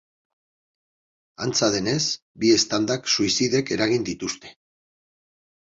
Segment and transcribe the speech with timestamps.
[1.45, 2.01] Antza denez,
[2.45, 4.59] bi eztandak suizidek eragin dituzte.